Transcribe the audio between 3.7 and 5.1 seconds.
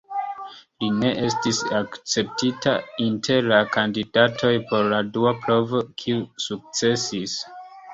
kandidatoj por la